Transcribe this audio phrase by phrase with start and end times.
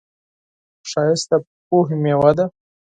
[0.89, 1.33] ښایست د
[1.67, 2.45] پوهې میوه ده